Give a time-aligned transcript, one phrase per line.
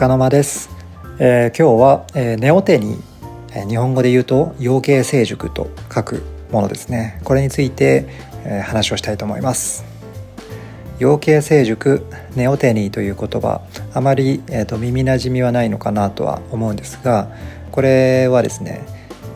[0.00, 0.70] 束の間です、
[1.18, 3.00] えー、今日は、えー、ネオテニー、
[3.52, 7.20] えー、日本語で言うと養鶏成熟と書くものですね。
[7.22, 8.06] これについて、
[8.46, 9.84] えー、話をしたいと思います。
[11.00, 13.60] 養鶏成熟ネオテニーという言葉
[13.92, 17.28] あまり、えーと、耳なじみはないのかなとは思うんですが
[17.70, 18.80] これはですね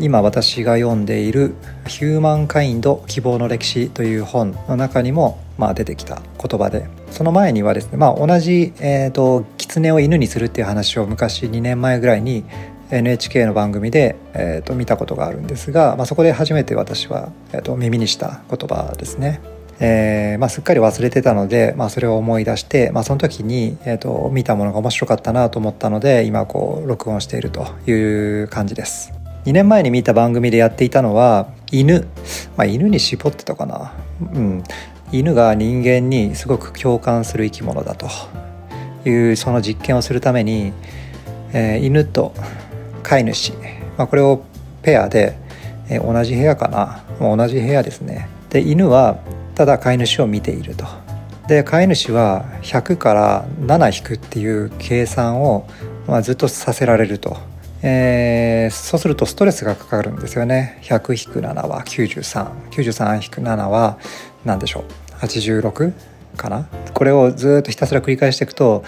[0.00, 1.54] 今私が読んでいる
[1.86, 12.44] 「ヒューマンカインド希望の歴史」という本の中にも、まあ、出てきた言葉でその前にはですね、まあ、同じ、えーと、狐を犬にするっていう話を昔2年前ぐらいに
[12.90, 19.40] NHK の番組で、えーと、見たことがあるんですが、まあ、そこで初めて私は、えーと、耳にした言葉ですね。
[19.80, 27.92] えーまあ、すっかり忘れてたので、まあ、それを思い出して、まあ、その時に、えーと、見たものが面白かったなと思ったので今こう録音しているとい
[28.42, 29.12] う感じです。
[29.44, 32.08] 2年前に見た番組でやっていたのは犬、
[32.56, 33.92] まあ、犬に絞ってたかな、
[34.34, 34.64] うん、
[35.12, 38.08] 犬が人間にすごく共感する生き物だと
[39.08, 40.72] いうその実験をするために、
[41.52, 42.34] えー、犬と
[43.02, 43.52] 飼い主、
[43.96, 44.44] まあ、これを
[44.82, 45.36] ペアで、
[45.88, 48.28] えー、同じ部屋かな同じ部屋ですね。
[48.50, 49.18] で犬は
[49.54, 50.86] ただ飼い主を見ていると。
[51.48, 55.66] で飼い主は100から7引くっていう計算を、
[56.06, 57.38] まあ、ずっとさせられると、
[57.82, 60.78] えー、そうするとストレスがかかるんですよね。
[60.82, 63.98] 100引く7は9393引く7は
[64.44, 64.84] 何でしょう
[65.20, 65.92] ？86
[66.38, 66.66] かな。
[66.94, 68.82] これをずっとひたすら繰り返していくと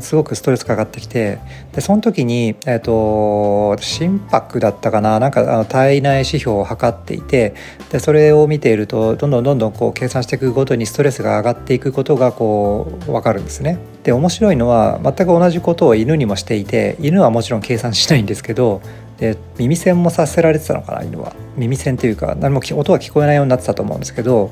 [0.00, 1.38] すごくストレスかかってきて
[1.72, 5.20] でその時に、えーと、心拍だったかな。
[5.20, 7.54] なんかあの体内指標を測っていて
[7.90, 13.78] でそれを見ているとどんどんどんどんこう計算していくごとにストレスが上がっていくことがこう分かるんですね。
[14.02, 18.82] で面白いのは全く同じことを犬にもしていて犬はもちろん計算しないんですけど
[19.18, 21.34] で耳栓もさせられてたのかな犬は。
[21.56, 24.50] 耳栓というか何も音が聞こえないようになってたと思うんですけど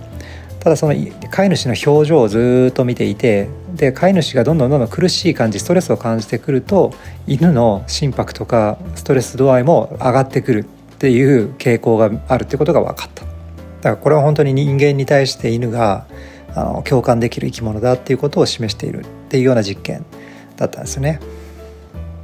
[0.62, 0.94] ただその
[1.28, 6.94] 飼い主の表情をずっと見ていてで飼い主がどんどんどんどん苦しい感じストレスを感じてくると
[7.26, 10.64] 犬の心拍とかストレス度合いも上がってくるっ
[10.98, 16.06] ていう傾向があるってことが分かっただからこれは本当に人間に対して犬が
[16.54, 20.04] あの共感できる生き物だっていうことを示しているっていうような実験
[20.56, 21.18] だったんですよね。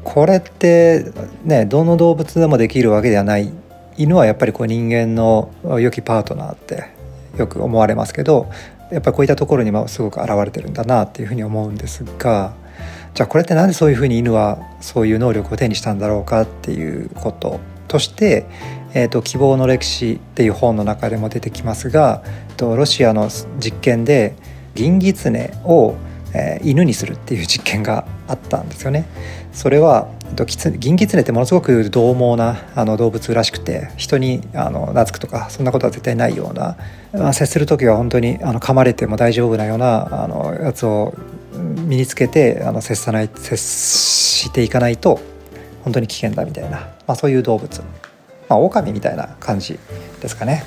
[0.05, 1.13] これって
[1.45, 3.53] ねどの動物でもできるわけではない
[3.97, 6.98] 犬はやっぱりこう人間の良きパートナーって
[7.39, 8.51] よく思われますけど
[8.91, 12.55] やっぱりこういったところにもすごく現れてるんだなっていうふうに思うんですが
[13.15, 18.47] じゃあこれって何でそういうふうに犬はそういう能力を手にしたんだろうかっていうこととして、
[18.93, 23.29] えーと「希望の歴史」っていう本の中でも出てきますがえー、とロシアの
[23.59, 24.35] 実験で
[24.75, 25.95] 銀狐を
[26.35, 29.07] えー、犬にするっていう実験があったんですよね。
[29.53, 30.09] それは
[30.79, 36.77] 銀狐ってものすごく獰猛なあの動物らしくて人にあの懐くとかそんなことは絶対ないような、
[37.13, 41.15] まあ、接する時は本当にあの噛まれても大丈夫なようなあのやつを
[41.87, 45.21] 身につけてあの接さない接していかないと
[45.85, 47.81] 本当に危険だみたいな、まあ、そういう動物、
[48.49, 49.79] まあ、狼みたいな感じ
[50.21, 50.63] ですかね。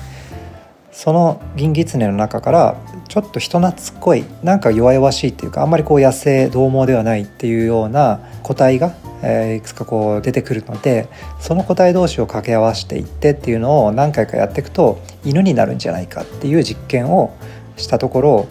[0.92, 2.76] その銀狐の中から
[3.08, 11.08] ちょっと人懐っこいなんか弱々しいっていうかあんまりこう野生獰猛ではないっていうような個体が、え、いくつかこう出てくるので
[11.40, 17.36] その個体同士を掛け合わせていってっていうのを何回かやっていくと犬になるんじゃないかっていう実験を
[17.76, 18.48] したところ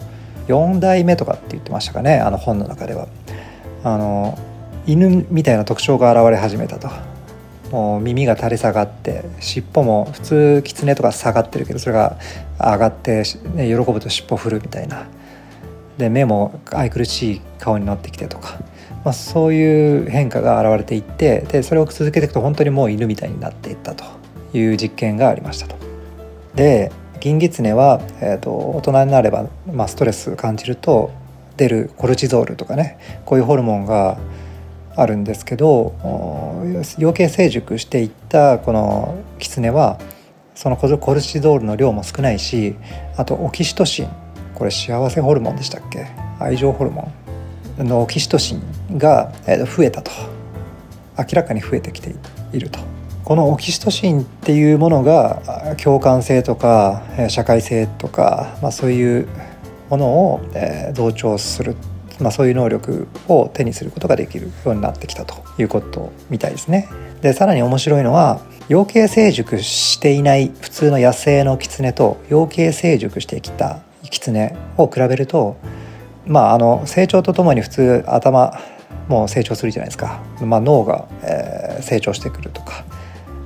[0.48, 3.08] 4代目とかって言ってましたかねあの本の中では。
[3.84, 4.38] あの
[4.86, 6.88] 犬みたいな特徴が現れ始めたと。
[7.70, 12.18] もう耳が垂れ下がって尻尾も普通キツネとか下がってるけどそれが
[12.60, 13.22] 上がって、
[13.54, 15.06] ね、喜ぶと尻尾振るみたいな。
[15.96, 18.58] で目も愛くるしい顔になってきてとか、
[19.04, 24.04] まあ、そういう変化が現れていってでそれを続けていくと本当にもう犬みたいになっていったと
[24.54, 25.76] いう実験がありましたと。
[26.54, 31.10] で銀狐は、えーと、大人になれば、まあ、ストレス感じると
[31.56, 34.18] 出るコルチゾールとかねこういうホルモンが
[34.96, 35.94] あるんですけど
[36.98, 39.98] 養鶏成熟していったこのキツネは
[40.54, 42.76] そのコルチゾールの量も少ないし
[43.16, 44.08] あとオキシトシン。
[44.54, 46.06] これ幸せホルモンでしたっけ？
[46.38, 47.21] 愛情ホルモン。
[47.78, 49.32] のオキシトシンが
[49.76, 50.10] 増えたと
[51.18, 52.14] 明らかに増えてきて
[52.52, 52.78] いると
[53.24, 59.28] このオキシトシンっていうものが共感性とか社会性とか、まあ、そういう
[59.88, 60.40] ものを
[60.94, 61.76] 増長する
[62.20, 66.88] まあ、そういう能力を手にすることができるようになってきたということみたいですね。
[67.20, 73.80] でさらに面白いのは養鶏成熟していない普通の野生のキツネと養鶏成熟してきた
[74.10, 75.56] キツネを比べると
[76.32, 78.58] まああの成長とともに普通頭
[79.08, 82.84] も成長するじゃないですか、まあ、脳が、えー、成長してくるとか。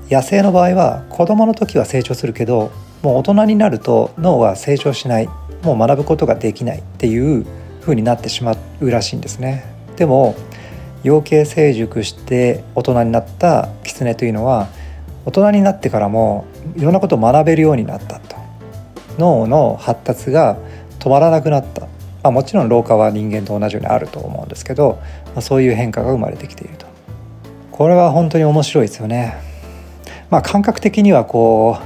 [0.08, 2.70] 野生の場合は子供の時は成長するけど
[3.02, 5.28] もう大人になると脳は成長しない。
[5.64, 6.78] もう学ぶことができない。
[6.78, 7.44] っていう
[7.80, 9.64] 風になってしまうらしいんですね。
[9.96, 10.36] でも
[11.02, 14.68] 養鶏成熟して大人になった狐というのは
[15.24, 16.46] 大人になってからも
[16.76, 18.36] いろんなことを学べるようになったと。
[19.18, 20.56] 脳の発達が
[21.00, 21.88] 止まらなくなった、
[22.26, 26.87] まあ、もちろん老化は人間と同じようにあると思うんですけど、まあ、そういう変化が生まれてきていると
[27.70, 29.37] これは本当に面白いですよね。
[30.28, 31.78] まあ、感覚的にはこ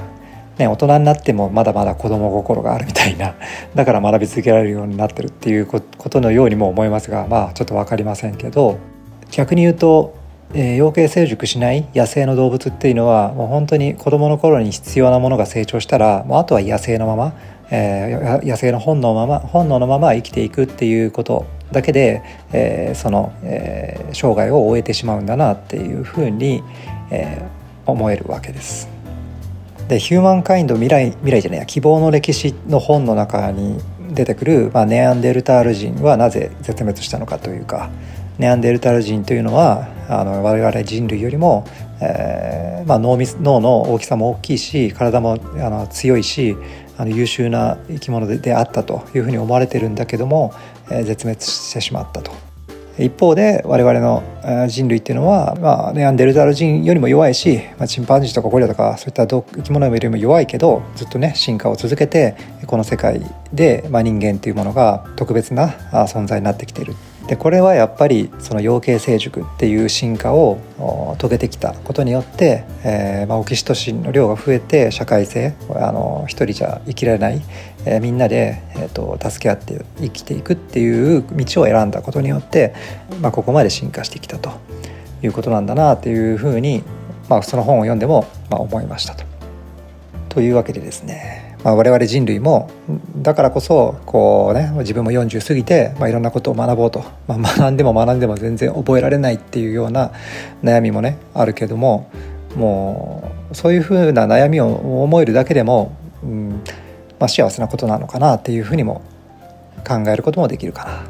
[0.57, 3.35] う、ね、大人になってもまだまだ子供心があるみたいな
[3.75, 8.79] だから学び続けられるようになってるっていうことのようにも思いますがまあちょっと分かりませんけど
[9.29, 10.19] 逆に言うと
[10.53, 17.33] えー、養鶏成熟しない野生の動物っていうのはもう本当に子どもの頃に必要なものが成長したらもうあとは野生のまま、
[17.71, 22.21] えー、野生の本能のまま本能のまま生きていくっていうことだけで、
[22.51, 26.61] えー、その、えー、生涯を終えてしまうんだなっていうふうに、
[27.09, 28.89] えー、思えるわけです。
[29.87, 33.77] でヒューマンカインド未来未来じゃないや希望の歴史の本の中に
[34.11, 37.89] 出てくる、まあ、ネアンデルタール人はなぜ絶滅したのかというか
[38.37, 41.65] ネアンデルタール人というのはあの我々人類よりも、
[42.01, 46.55] えーまあ脳、脳の大きさも大きいし体もあの強いし
[47.01, 50.53] あの優秀な生き物であったというふうに思われてるんだけども、
[50.91, 52.31] えー、絶滅してしまったと。
[52.99, 54.21] 一方で我々の
[54.67, 62.35] 人類っていうのは、まあ、ネアンデルタール人よりも弱いし、まあ、チンパンジーとかゴリラとかそういった生き物よりも弱いけどずっとね進化を続けて
[62.67, 63.21] この世界
[63.53, 65.69] で、まあ、人間っていうものが特別な
[66.05, 66.93] 存在になってきている
[67.31, 77.41] でこれはやっぱりその養鶏成熟っていう進化を遂げてきたことによって、えーまあ、オキシトシンの量が増えて社会性あの一人じゃ生きられない、
[77.85, 82.75] えー、みんなで、えーと、助け合って生きていくっていう道を選んだことによって、
[83.21, 84.51] まあ、ここまで進化してきたと
[85.23, 86.83] いうことなんだなっていうふうに、
[87.29, 89.30] まあ、その本を読んでも、ま、思いましたと。
[90.31, 92.71] というわけでですねまあ、我々人類も
[93.17, 100.11] だからこそこう、ね、自分も40過ぎて、まあ、いろんなことを学ぼうと、まあ、学んでも学んでも全然覚えられないっていうような
[100.63, 102.09] 悩みもねあるけども
[102.55, 106.63] もうそういうふうな悩みを思えるだけでも、うん
[107.19, 109.03] まあ、幸せなことなのかなっていうふうにも
[109.87, 111.03] 考えることもできるかなっ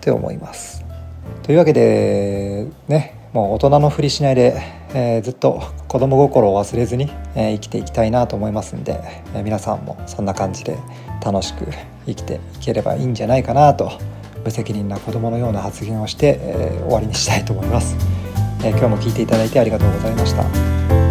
[0.00, 0.84] て思います。
[1.42, 4.60] というわけでねもう大人のふりしないで、
[4.94, 9.00] えー、ずっと子供心を忘れずに、えー、生きていきたいなと思いますんで、
[9.34, 10.76] えー、皆さんもそんな感じで
[11.24, 11.66] 楽しく
[12.06, 13.92] 生きていければいいんじゃないかなと
[14.44, 17.96] 無責任な子供のような発言をして、え、終わりにしたいと思います、
[18.64, 21.01] え今日も聞いていただいてありがとうございました。